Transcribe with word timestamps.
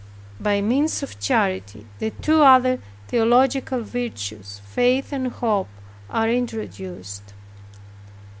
By 0.39 0.61
means 0.61 1.03
of 1.03 1.19
charity, 1.19 1.85
the 1.99 2.09
two 2.09 2.41
other 2.41 2.79
theological 3.09 3.83
virtues, 3.83 4.59
faith 4.65 5.13
and 5.13 5.27
hope, 5.27 5.69
are 6.09 6.27
introduced. 6.27 7.35